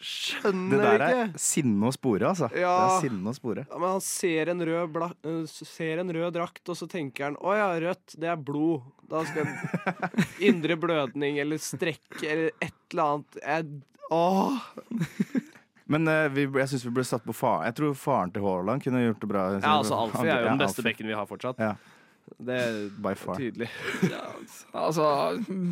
[0.00, 1.24] Det Skjønner der ikke!
[1.26, 2.46] er sinne å spore, altså.
[2.54, 3.66] Det er sinne å spore.
[3.68, 5.10] Ja, men han ser en, rød bla
[5.50, 8.86] ser en rød drakt, og så tenker han å ja, rødt, det er blod.
[9.10, 9.50] Da skal
[10.48, 13.40] Indre blødning eller strekk eller et eller annet.
[13.44, 14.64] Jeg, åh!
[15.90, 17.66] Men uh, vi, jeg syns vi ble satt på faren.
[17.68, 19.46] Jeg tror faren til Haaland kunne gjort det bra.
[19.58, 21.60] Ja, altså Alfie er jo den beste bekken vi har fortsatt.
[21.60, 21.74] Ja.
[22.38, 23.36] Det er By far.
[23.40, 23.68] tydelig.
[24.10, 24.22] Ja,
[24.86, 25.04] altså,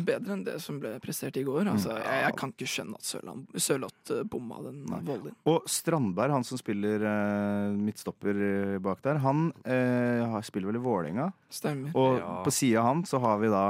[0.05, 1.67] bedre enn det som ble prestert i går.
[1.71, 5.35] Altså, jeg, jeg kan ikke skjønne at Sørloth eh, bomma den volleyen.
[5.49, 10.83] Og Strandberg, han som spiller eh, midtstopper eh, bak der, han eh, spiller vel i
[10.83, 11.29] Vålerenga.
[11.49, 11.93] Stemmer.
[11.95, 12.43] Og Ja.
[12.45, 13.63] på sida av han så har vi da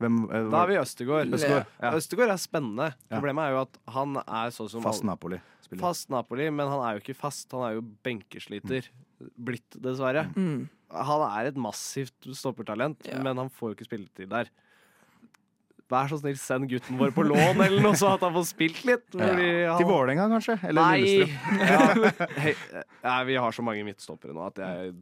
[0.00, 1.34] hvem, eh, Da har vi Østegård.
[1.36, 1.92] Østegård, ja.
[1.98, 2.90] Østegård er spennende.
[3.10, 3.18] Ja.
[3.18, 5.80] Problemet er jo at han er sånn som Fast Napoli-spiller.
[5.82, 7.50] fast Napoli, men han er jo ikke fast.
[7.52, 8.88] Han er jo benkesliter.
[9.36, 10.22] Blitt, dessverre.
[10.34, 10.68] Mm.
[10.90, 13.20] Han er et massivt stoppertalent, Ja.
[13.22, 14.50] men han får jo ikke spilletid der.
[15.90, 18.84] Vær så snill, send gutten vår på lån, eller noe så at han får spilt
[18.86, 19.08] litt.
[19.10, 19.78] Fordi han...
[19.80, 20.54] Til Vålerenga, kanskje?
[20.68, 21.00] Eller Nei.
[21.02, 21.56] Lillestrøm.
[21.70, 22.28] Ja.
[22.44, 22.52] Hei,
[23.02, 24.94] ja, vi har så mange midtstoppere nå at jeg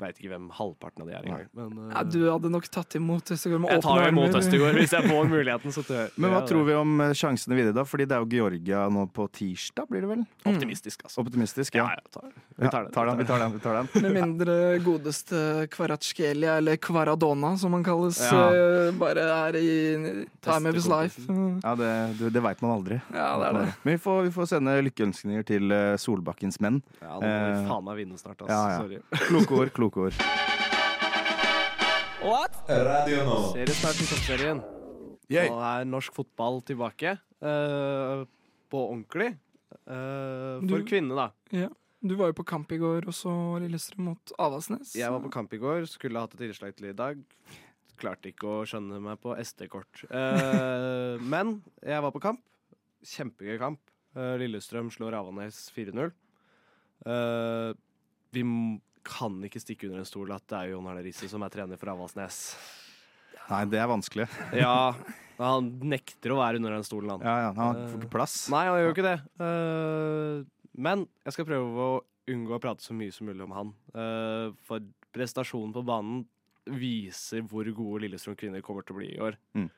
[0.00, 1.46] veit ikke hvem halvparten av de er engang.
[1.58, 4.36] Men, uh, Ja, du hadde nok tatt imot Østegård med jeg tar jo imot.
[4.38, 5.74] Østegård hvis jeg får muligheten.
[5.74, 7.84] Så tør, Men hva tror vi om eh, sjansene videre, da?
[7.88, 10.22] Fordi det er jo Georgia nå på tirsdag, blir det vel?
[10.46, 11.20] Optimistisk, altså.
[11.24, 11.98] Optimistisk, Ja, ja.
[11.98, 13.52] ja, tar, vi tar Ja, tar den, vi tar den.
[13.52, 14.02] vi tar den.
[14.06, 18.48] Med mindre godeste Kvaratskhelia, eller Kvaradona som han kalles, Ja.
[18.54, 21.20] eh, bare er i time of his life.
[21.62, 23.00] Ja, Det, det, det veit man aldri.
[23.14, 23.66] Ja, det er det.
[23.84, 26.80] Men vi får, vi får sende lykkeønskninger til Solbakkens menn.
[27.02, 28.48] Ja, nå må vi faen meg vinne snart, ass.
[28.48, 29.28] ja, ja.
[29.88, 29.88] Sorry.
[29.88, 30.14] Kloke ord,
[33.08, 33.32] nå.
[33.32, 33.52] ord.
[33.54, 34.58] Seriestart i Toppserien.
[35.32, 37.14] Nå er norsk fotball tilbake.
[37.40, 38.26] Uh,
[38.68, 39.30] på ordentlig.
[39.88, 41.56] Uh, for kvinner, da.
[41.64, 41.70] Ja.
[42.04, 44.92] Du var jo på kamp i går og så Lillestrøm mot Avaldsnes.
[44.94, 47.18] Jeg var på kamp i går, skulle hatt et innslag til i dag.
[47.98, 50.04] Klarte ikke å skjønne meg på SD-kort.
[50.12, 52.44] Uh, men jeg var på kamp.
[53.08, 53.80] Kjempegøy kamp.
[54.18, 56.12] Eh, Lillestrøm slår Avanes 4-0.
[57.06, 57.72] Uh,
[58.34, 58.42] vi
[59.08, 61.80] kan ikke stikke under en stol at det er Jon Arne Riise som er trener
[61.80, 62.42] for Avaldsnes.
[63.48, 64.28] Nei, det er vanskelig.
[64.56, 64.92] Ja,
[65.40, 67.24] han nekter å være under den stolen, han.
[67.24, 68.36] Ja, ja, Han får ikke plass.
[68.52, 69.16] Nei, han gjør jo ikke det.
[69.46, 70.42] Eh,
[70.88, 73.72] men jeg skal prøve å unngå å prate så mye som mulig om han.
[73.96, 74.84] Eh, for
[75.16, 76.26] prestasjonen på banen
[76.68, 79.38] viser hvor gode Lillestrøm kvinner kommer til å bli i år.
[79.56, 79.68] Mm.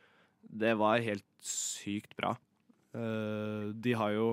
[0.64, 2.34] Det var helt sykt bra.
[2.96, 4.30] Eh, de har jo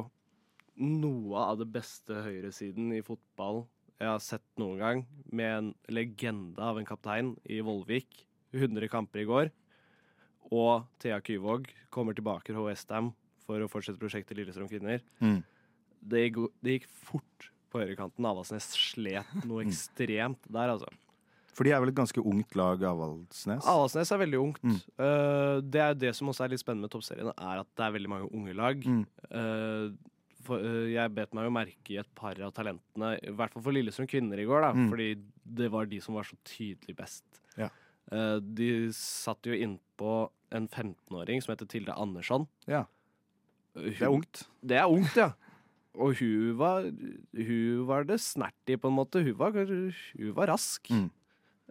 [0.81, 3.65] noe av det beste høyresiden i fotball
[3.99, 8.23] jeg har sett noen gang, med en legende av en kaptein i Vollvik.
[8.55, 9.49] 100 kamper i går.
[10.55, 13.09] Og Thea Kyvåg kommer tilbake til Westham
[13.47, 15.01] for å fortsette prosjektet Lillestrøm kvinner.
[15.19, 15.41] Mm.
[16.07, 18.23] Det, gikk- det gikk fort på høyrekanten.
[18.29, 20.87] Avaldsnes slet noe ekstremt der, altså.
[21.57, 23.65] For de er vel et ganske ungt lag, Avaldsnes?
[23.67, 24.61] Avaldsnes er veldig ungt.
[24.63, 24.77] Mm.
[25.01, 27.95] Uh, det er det som også er litt spennende med toppserien, er at det er
[27.97, 28.85] veldig mange unge lag.
[28.85, 29.01] Mm.
[30.39, 33.53] Eh, for, eh, jeg bet meg jo merke i et par av talentene, i hvert
[33.53, 34.89] fall for Lillestrøm kvinner i går, da, Mm.
[34.89, 37.23] fordi det var de som var så tydelig best.
[37.57, 37.69] Ja.
[38.11, 42.47] Uh, de satt jo innpå en 15-åring som heter Tilde Andersson.
[42.67, 42.85] Ja.
[43.75, 44.43] Hun, Det er ungt.
[44.65, 45.33] Det er ungt, ja.
[45.93, 46.83] Og hun var,
[47.35, 49.21] hun var det snert i, på en måte.
[49.23, 50.87] Hun var, hun var rask.
[50.89, 51.09] Mm.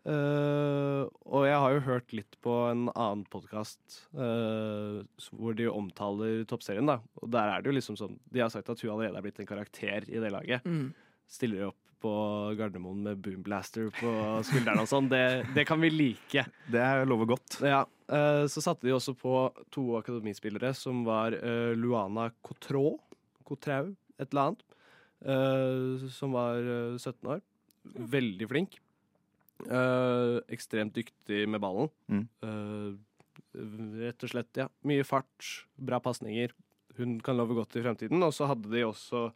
[0.07, 6.87] Eh, og jeg har jo hørt litt på en annen podkast hvor de omtaler toppserien.
[6.87, 9.27] da Og der er det jo liksom sånn De har sagt at hun allerede er
[9.27, 10.65] blitt en karakter i det laget.
[10.65, 10.95] Mm.
[11.27, 12.13] Stiller opp på
[12.59, 14.11] Gardermoen med boomblaster på
[14.47, 15.11] skulderen og sånn.
[15.11, 16.45] Det, det kan vi like.
[16.71, 17.59] Det lover godt.
[17.65, 19.35] Ja, Uh, Så satte de også på
[19.75, 23.01] to akademispillere, som var eh, Luana Cotrau,
[23.47, 24.63] Cotrau, et eller annet,
[25.27, 27.43] eh, som var eh, 17 år.
[28.15, 28.79] Veldig flink.
[29.65, 31.89] Eh, ekstremt dyktig med ballen.
[32.13, 32.25] Mm.
[32.45, 32.97] Uh,
[34.03, 34.69] rett og slett, ja.
[34.87, 35.49] Mye fart,
[35.81, 36.53] bra pasninger.
[36.99, 38.21] Hun kan love godt i fremtiden.
[38.25, 39.31] Og så hadde de også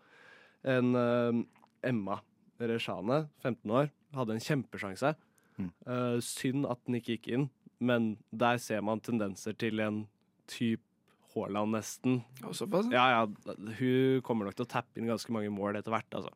[0.69, 1.41] en uh,
[1.87, 2.21] Emma
[2.61, 5.15] Reshane, 15 år, hadde en kjempesjanse.
[5.61, 5.71] Mm.
[5.87, 7.49] Eh, synd at den ikke gikk inn,
[7.81, 10.05] men der ser man tendenser til en
[10.51, 10.85] type
[11.31, 12.25] Haaland, nesten.
[12.51, 12.89] Såpass.
[12.91, 16.33] Ja, ja, hun kommer nok til å tappe inn ganske mange mål etter hvert, altså.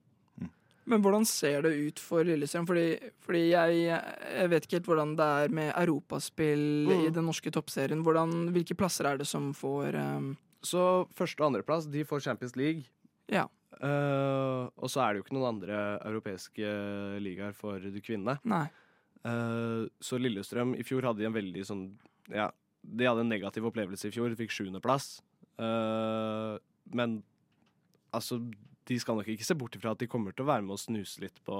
[0.87, 2.67] Men hvordan ser det ut for Lillestrøm?
[2.69, 2.87] Fordi,
[3.25, 7.07] fordi jeg, jeg vet ikke helt hvordan det er med europaspill Mm.
[7.07, 8.03] i den norske toppserien.
[8.05, 12.57] Hvordan, hvilke plasser er det som får um, Så første- og andreplass, de får Champions
[12.57, 12.85] League.
[13.29, 13.47] Ja.
[13.83, 16.69] Uh, og så er det jo ikke noen andre europeiske
[17.21, 18.37] ligaer for de kvinnene.
[18.45, 18.67] Nei.
[19.25, 21.85] Uh, så Lillestrøm i fjor hadde de en veldig sånn
[22.29, 22.51] Ja,
[22.85, 24.29] de hadde en negativ opplevelse i fjor.
[24.33, 25.23] De fikk sjuendeplass.
[25.59, 26.57] Uh,
[26.93, 27.23] men
[28.13, 28.39] altså,
[28.87, 30.83] de skal nok ikke se bort ifra at de kommer til å være med og
[30.83, 31.57] snuse litt på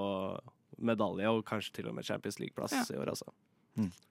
[0.77, 2.83] medalje, og kanskje til og med Champions League-plass Ja.
[2.95, 3.31] i år, altså.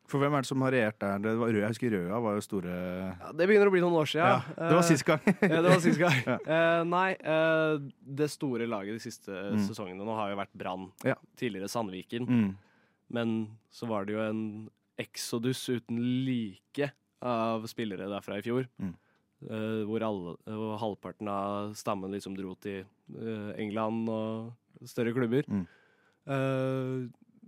[0.06, 1.18] For hvem er det som har regjert der?
[1.24, 2.72] Det var jeg husker Røa var jo store
[3.16, 4.56] Ja, det begynner å bli noen år Ja, siden.
[4.58, 5.20] Det var Eh, sist gang.
[5.40, 6.18] ja, det var sist gang.
[6.26, 6.36] Ja.
[6.44, 9.62] Eh, nei, uh, det store laget de siste Mm.
[9.64, 10.90] sesongene nå har jo vært Brann.
[11.02, 11.14] Ja.
[11.40, 12.28] Tidligere Sandviken.
[12.28, 12.56] Mm.
[13.16, 13.32] Men
[13.72, 15.96] så var det jo en exodus uten
[16.26, 18.68] like av spillere derfra i fjor.
[18.78, 18.92] Mm.
[19.48, 25.48] Eh, hvor alle, hvor halvparten av stammen liksom dro til eh, England og større klubber.
[25.48, 25.64] Mm.
[26.26, 26.98] Eh,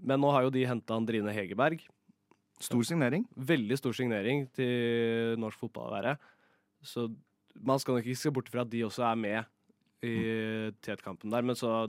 [0.07, 1.85] men nå har jo de henta Andrine Hegerberg.
[2.63, 3.27] Stor signering.
[3.37, 6.17] Veldig stor signering til norsk fotball å være.
[6.85, 7.09] Så
[7.57, 9.53] man skal nok ikke se bort fra at de også er med
[10.05, 10.17] i
[10.85, 11.45] tetkampen der.
[11.45, 11.87] Men så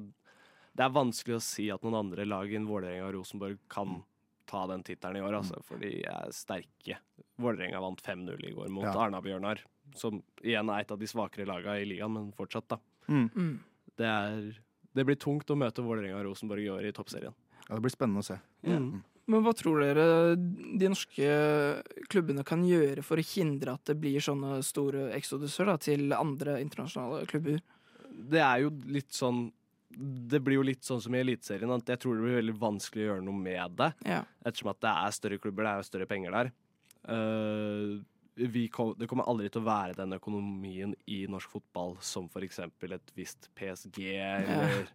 [0.77, 4.03] Det er vanskelig å si at noen andre lag enn Vålerenga og Rosenborg kan
[4.47, 6.99] ta den tittelen i år, altså, for de er sterke.
[7.41, 8.93] Vålerenga vant 5-0 i går mot Ja.
[9.07, 9.63] Arna-Bjørnar,
[9.95, 12.79] som igjen er et av de svakere lagene i ligaen, men fortsatt, da.
[13.07, 13.27] Mm.
[13.35, 13.53] Mm.
[13.97, 14.57] Det, er,
[14.97, 17.35] det blir tungt å møte Vålerenga og Rosenborg i år i toppserien.
[17.67, 18.39] Ja, det blir spennende å se.
[18.67, 18.99] Mm.
[19.27, 21.31] Men hva tror dere de norske
[22.07, 26.61] klubbene kan gjøre for å hindre at det blir sånne store exoduser da, til andre
[26.63, 27.59] internasjonale klubber?
[28.17, 29.47] det er jo litt sånn
[29.97, 33.05] Det blir jo litt sånn som i Eliteserien, at jeg tror det blir veldig vanskelig
[33.05, 33.87] å gjøre noe med det.
[34.05, 34.19] Ja.
[34.45, 36.49] Ettersom at det er større klubber, det er jo større penger der.
[37.15, 38.16] Eh, vi
[38.71, 42.59] kom, det kommer aldri til å være den økonomien i norsk fotball som f.eks.
[42.59, 44.89] et visst PSG eller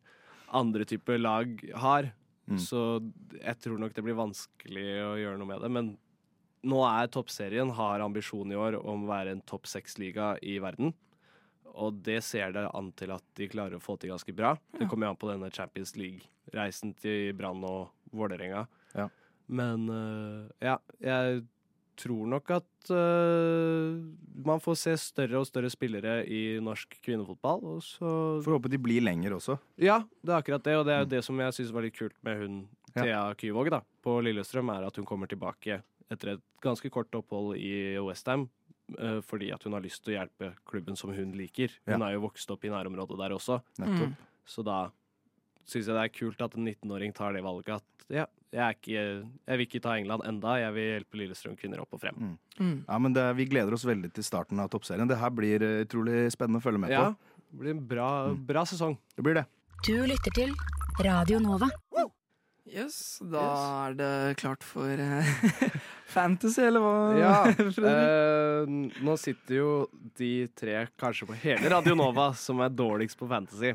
[0.63, 1.53] andre typer lag
[1.85, 2.13] har.
[2.47, 2.59] Mm.
[2.59, 2.81] Så
[3.39, 5.71] jeg tror nok det blir vanskelig å gjøre noe med det.
[5.73, 5.93] Men
[6.63, 10.93] nå er toppserien har ambisjon i år om å være en topp seks-liga i verden.
[11.73, 14.55] Og det ser det an til at de klarer å få til ganske bra.
[14.77, 18.67] Det kommer jo an på denne Champions League-reisen til Brann og Vålerenga.
[18.95, 19.09] Ja.
[19.53, 21.43] Men eh, ja, jeg
[22.03, 23.97] tror nok at uh,
[24.45, 27.63] man får se større og større spillere i norsk kvinnefotball.
[27.77, 28.13] Og så
[28.43, 29.59] Får håpe de blir lenger også.
[29.83, 31.13] Ja, det er akkurat det, og det er jo Mm.
[31.15, 33.03] det som jeg syns var litt kult med hun Ja.
[33.03, 35.79] Thea Kyvåg da, på Lillestrøm, er at hun kommer tilbake
[36.11, 38.49] etter et ganske kort opphold i Westham.
[38.99, 41.71] Uh, fordi at hun har lyst til å hjelpe klubben som hun liker.
[41.87, 42.09] Hun Ja.
[42.09, 43.63] er jo vokst opp i nærområdet der også.
[43.79, 44.11] Nettopp.
[44.13, 44.17] Mm.
[44.45, 44.91] Så da
[45.65, 48.75] syns jeg det er kult at en 19-åring tar det valget at ja, jeg, er
[48.77, 49.03] ikke,
[49.49, 52.19] jeg vil ikke ta England enda, jeg vil hjelpe Lillestrøm kvinner opp og frem.
[52.61, 52.75] Mm.
[52.89, 55.09] Ja, men det, Vi gleder oss veldig til starten av toppserien.
[55.09, 57.39] Det her blir eh, utrolig spennende å følge med Ja, på.
[57.49, 58.43] det blir en bra, Mm.
[58.47, 58.99] bra sesong.
[59.17, 59.47] Det blir det.
[59.87, 60.53] Du lytter til
[61.03, 61.71] Radio Nova.
[62.73, 63.41] Yes, da
[63.89, 65.27] er det klart for eh,
[66.15, 66.93] fantasy, eller hva?
[67.19, 67.33] Ja,
[67.91, 68.71] eh,
[69.03, 69.73] nå sitter jo
[70.17, 73.75] de tre, kanskje på hele Radio Nova, som er dårligst på fantasy,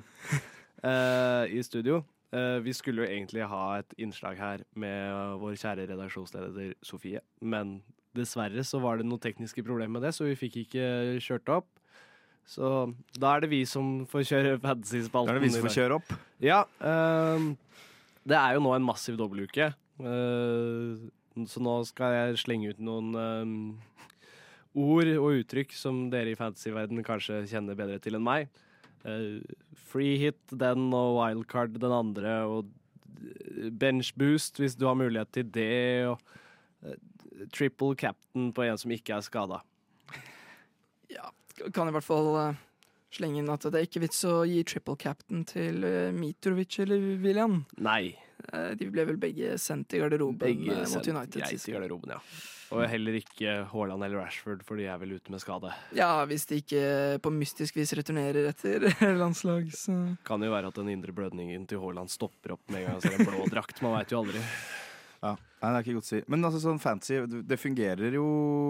[0.82, 2.00] eh, i studio.
[2.36, 7.78] Eh, vi skulle jo egentlig ha et innslag her med vår kjære redaksjonsleder Sofie, men
[8.18, 10.88] dessverre så var det noen tekniske problemer med det, så vi fikk ikke
[11.24, 11.70] kjørt opp.
[12.48, 12.88] Så
[13.20, 15.30] da er det vi som får kjøre fantasy-spalten.
[15.30, 16.13] Da er det vi som får kjøre opp.
[16.44, 17.50] Ja, ehm,
[18.28, 19.74] det er jo nå en massiv dobbeltuke.
[20.00, 21.08] eh,
[21.48, 23.58] så nå skal jeg slenge ut noen ehm,
[24.74, 28.50] ord og uttrykk som dere i fantasyverden kanskje kjenner bedre til enn meg.
[29.88, 32.71] Free hit den og wildcard den andre og
[33.21, 36.08] eh, bench boost hvis du har mulighet til det.
[36.12, 36.19] Og
[36.84, 37.00] eh,
[37.54, 39.63] triple captain på en som ikke er skada.
[41.08, 41.30] Ja,
[41.73, 42.58] kan i hvert fall eh,
[43.15, 47.62] slenge inn at det er ikke vits å gi triple captain til Mitrovic eller William.
[47.80, 48.12] Nei.
[48.78, 51.39] De ble vel begge sendt i garderoben Begge mot United.
[51.41, 52.19] greit i garderoben, ja.
[52.75, 55.71] Og heller ikke Haaland eller Rashford, for de er vel ute med skade.
[55.95, 56.82] Ja, hvis de ikke
[57.23, 58.88] på mystisk vis returnerer etter
[59.21, 59.95] landslag, så
[60.27, 63.06] Kan jo være at den indre blødningen til Haaland stopper opp med en gang han
[63.06, 63.80] ser en blå drakt.
[63.86, 64.43] Man veit jo aldri.
[65.23, 65.32] Ja.
[65.34, 66.19] Nei, det er ikke godt å si.
[66.30, 67.15] Men altså, sånn fancy,
[67.49, 68.25] det fungerer jo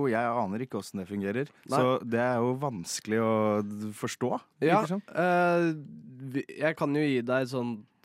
[0.07, 1.49] Jeg aner ikke åssen det fungerer.
[1.67, 1.81] Nei.
[1.81, 3.33] Så det er jo vanskelig å
[3.97, 4.29] forstå.
[4.63, 5.03] Ja, sånn.
[5.11, 7.51] eh, jeg kan jo gi deg et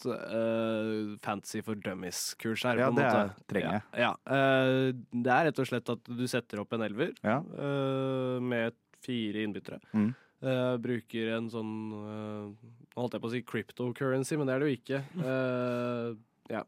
[0.05, 2.81] sånt eh, fancy for dummies-kurs her.
[2.83, 3.83] Ja, det er- trenger jeg.
[4.03, 4.13] Ja, ja.
[4.27, 7.39] Uh, det er rett og slett at du setter opp en elver Ja.
[7.41, 9.81] uh, med fire innbyttere.
[9.95, 10.11] Mm.
[10.43, 14.59] Uh, bruker en sånn eh, Nå holdt jeg på å si cryptocurrency, men det er
[14.61, 14.99] det jo ikke.
[15.25, 16.09] Eh,
[16.53, 16.63] ja.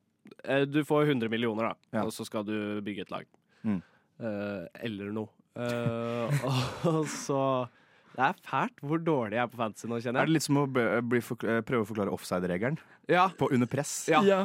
[0.44, 3.26] Eh, du får 100 millioner, da, og så skal du bygge et lag.
[3.66, 3.82] Mm.
[4.24, 5.28] Eh, eller noe.
[5.58, 6.46] Eh,
[6.94, 7.42] og så
[8.14, 10.22] Det er fælt hvor dårlig jeg er på fantasy nå, kjenner jeg.
[10.22, 12.78] Er det litt som å bli eh, prøve å forklare offside-regelen
[13.10, 13.94] Ja, på under press?
[14.10, 14.20] Ja.
[14.26, 14.44] ja.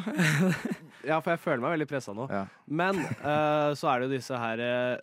[1.10, 2.26] ja, for jeg føler meg veldig pressa nå.
[2.34, 2.48] Ja.
[2.66, 4.96] Men uh, så er det jo disse her uh,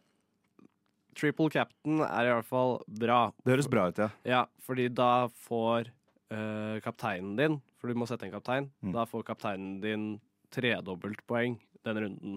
[1.17, 3.21] Triple captain er i hvert fall bra.
[3.45, 4.11] Det høres bra ut, ja.
[4.29, 5.93] Ja, fordi da får
[6.35, 8.69] uh, kapteinen din For du må sette en kaptein.
[8.85, 8.93] Mm.
[8.99, 10.11] Da får kapteinen din
[10.53, 12.37] tredobbelt poeng den runden.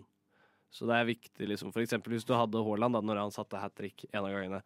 [0.70, 1.74] Så det er viktig, liksom.
[1.74, 4.62] For eksempel hvis du hadde Haaland da når han satte hat trick en av gangene,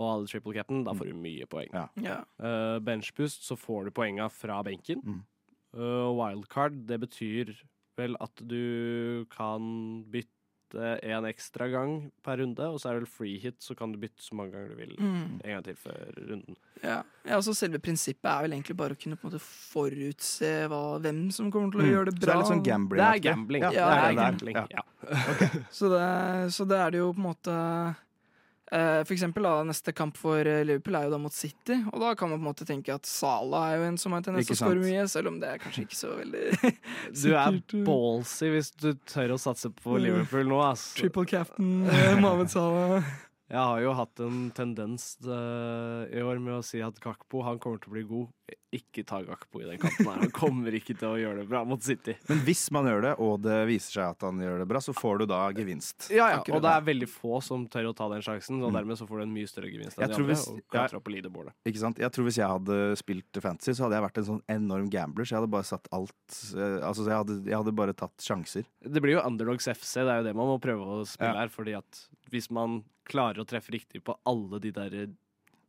[0.00, 1.70] og hadde triple cap'n, da får du mye poeng.
[1.76, 1.86] Ja.
[2.00, 2.18] ja.
[2.40, 5.04] Uh, benchboost, så får du poenga fra benken.
[5.04, 5.20] Mm.
[5.76, 7.52] Uh, wildcard, det betyr
[8.00, 9.60] vel at du kan
[10.10, 10.36] bytte
[11.02, 13.98] en ekstra gang per runde, og så er det vel free hit, så kan du
[13.98, 14.92] bytte så mange ganger du vil.
[15.02, 15.40] Mm.
[15.42, 16.56] En gang til før runden.
[16.84, 17.00] Ja.
[17.26, 20.80] ja, altså Selve prinsippet er vel egentlig bare å kunne på en måte forutse hva,
[21.02, 21.90] hvem som kommer til å Mm.
[21.90, 22.22] gjøre det bra.
[22.22, 23.00] Så det er litt sånn gambling.
[23.02, 23.62] Det er gambling.
[23.62, 24.56] Ja, det er gambling.
[25.80, 28.00] Så det, så det er det jo på en måte eh,
[28.70, 32.12] For eksempel da, neste kamp for eh, Liverpool er jo da mot City, og da
[32.18, 34.54] kan man på en måte tenke at Salah er jo en som har tendens til
[34.54, 36.44] å skåre mye, selv om det er kanskje ikke så veldig
[37.22, 40.04] Du er eh, ballsy hvis du tør å satse på Mm.
[40.04, 40.92] Liverpool nå, ass.
[40.96, 43.04] Triple captain eh, Salah.
[43.50, 47.58] Jeg har jo hatt en tendens uh, i år med å si at Gakpo han
[47.58, 48.28] kommer til å bli god.
[48.70, 50.20] Ikke ta Gakpo i den kampen her.
[50.22, 52.14] Han kommer ikke til å gjøre det bra mot City.
[52.28, 54.94] Men hvis man gjør det, og det viser seg at han gjør det bra, så
[54.94, 56.06] får du da gevinst.
[56.14, 58.70] Ja, ja, Akkurat og det er veldig få som tør å ta den sjansen, og
[58.70, 58.76] Mm.
[58.78, 60.28] dermed så får du en mye større gevinst Jeg enn de andre.
[60.30, 60.66] hvis- og ja.
[60.70, 61.52] klatre opp på leaderboardet.
[61.66, 61.98] Ikke sant?
[61.98, 65.24] Jeg tror Hvis jeg hadde spilt fantasy, så hadde jeg vært en sånn enorm gambler.
[65.26, 68.64] Så jeg hadde bare satt alt eh, Altså, jeg hadde, jeg hadde bare tatt sjanser.
[68.86, 71.40] Det blir jo Underdogs FC, det er jo det man må prøve å spille Ja.
[71.42, 71.48] her.
[71.50, 75.00] Fordi at hvis man klarer å treffe riktig på alle de der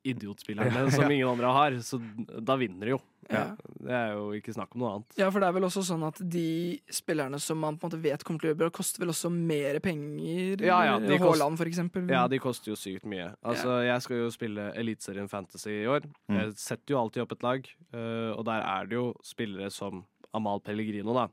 [0.03, 1.99] idiotspillerne Ja, som ingen andre har, så
[2.41, 2.99] da vinner de jo.
[3.29, 3.43] Ja.
[3.85, 5.13] Det er jo ikke snakk om noe annet.
[5.19, 8.01] ja, for det er vel også sånn at de spillerne som man på en måte
[8.01, 10.63] vet kommer til å gjøre bra, koster vel også mer penger.
[10.65, 12.09] Ja, ja, de Haaland, for eksempel.
[12.11, 13.29] Ja, de koster jo sykt mye.
[13.45, 16.09] Altså, Jeg skal jo spille Eliteserien Fantasy i år.
[16.31, 16.39] Mm.
[16.39, 20.01] Jeg setter jo alltid opp et lag, øh, og der er det jo spillere som
[20.33, 21.27] Amal Pellegrino, da.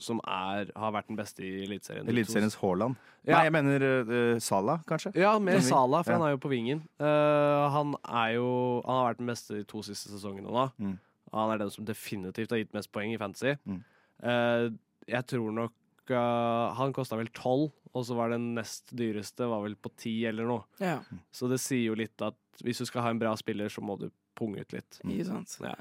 [0.00, 2.08] Som er, har vært den beste i Eliteserien.
[2.08, 2.96] Eliteseriens Haaland.
[3.28, 3.34] Ja.
[3.36, 5.12] Nei, jeg mener uh, Sala, kanskje.
[5.20, 6.18] Ja, mer Sala, for Ja.
[6.18, 6.80] han er jo på vingen.
[6.96, 8.48] Uh, han er jo
[8.86, 10.64] Han har vært den beste de to siste sesongene nå.
[10.80, 10.94] Mm.
[11.34, 13.52] Han er den som definitivt har gitt mest poeng i Fantasy.
[13.68, 13.82] Mm.
[14.24, 14.66] Uh,
[15.08, 15.76] jeg tror nok
[16.10, 20.48] Han kosta vel tolv, og så var den nest dyreste var vel på ti eller
[20.48, 20.64] noe.
[20.82, 20.96] Ja,
[21.30, 22.34] Så det sier jo litt at
[22.64, 24.98] hvis du skal ha en bra spiller, så må du punge ut litt.
[25.04, 25.54] ikke sant.
[25.62, 25.76] Ja.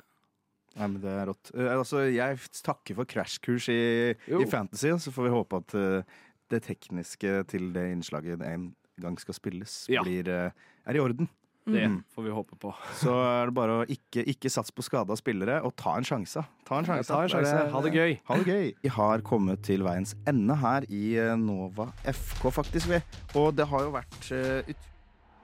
[0.79, 1.51] Nei, men det er rått.
[1.53, 3.79] Uh, altså, jeg takker for crashkurs i,
[4.31, 9.19] i fantasy, så får vi håpe at uh, det tekniske til det innslaget en gang
[9.19, 10.01] skal spilles, Ja.
[10.07, 10.49] blir, uh,
[10.87, 11.27] er i orden.
[11.69, 11.99] Det Mm.
[12.15, 12.71] får vi håpe på.
[12.97, 16.41] Så er det bare å ikke, ikke satse på skada spillere, og ta en sjanse.
[16.65, 17.11] Ta en sjanse.
[17.11, 17.69] Ta en sjanse.
[17.75, 18.15] Ha det gøy.
[18.25, 18.71] Ha det gøy.
[18.81, 22.87] Vi har kommet til veiens ende her i Nova FK, faktisk.
[22.89, 23.01] vi.
[23.35, 24.31] Og det har jo vært
[24.71, 24.87] ut...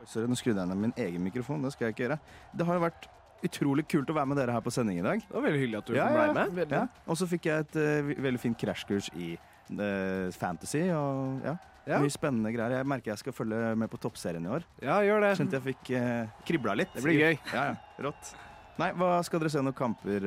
[0.08, 1.62] Sorry, nå skrudde jeg ned min egen mikrofon.
[1.62, 2.20] Det skal jeg ikke gjøre.
[2.58, 3.08] Det har jo vært
[3.44, 5.22] utrolig kult å være med dere her på sending i dag.
[5.22, 6.72] Det var veldig hyggelig at du Ja, ble med.
[6.72, 6.86] Ja.
[7.06, 10.86] Og så fikk jeg et uh, veldig fint krasjkurs i uh, fantasy.
[10.96, 11.46] Og
[11.86, 12.80] mye spennende greier.
[12.80, 14.66] Jeg merker jeg skal følge med på toppserien i år.
[14.82, 15.36] Ja, gjør det.
[15.42, 16.94] Kjente jeg fikk uh, kribla litt.
[16.96, 17.40] Det blir gøy.
[17.54, 18.04] Ja, ja.
[18.08, 18.36] Rått.
[18.82, 20.26] Nei, hva Skal dere se noen kamper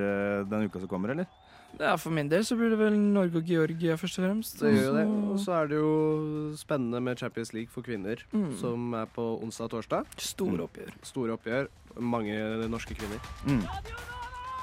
[0.48, 1.28] denne uka som kommer, eller?
[1.78, 4.58] Ja, For min del så blir det vel Norge og Georgia først og fremst.
[4.58, 5.04] Det gjør jo det.
[5.06, 8.58] Så- Og så er det jo spennende med Champions League for kvinner, Mm.
[8.58, 10.06] som er på onsdag og torsdag.
[10.16, 10.90] Store oppgjør.
[11.02, 11.68] Store oppgjør.
[12.00, 13.20] Mange norske kvinner.
[13.46, 13.62] Mm.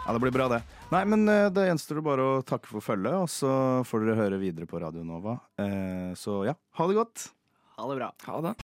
[0.08, 0.62] Ja, det blir bra, det.
[0.92, 4.40] Nei, men eh, det gjenstår bare å takke for følget, og så får dere høre
[4.40, 5.40] videre på Radio Nova.
[5.58, 7.30] Eh, så ja, ha det godt.
[7.78, 8.12] Ha det bra.
[8.28, 8.56] Ha det.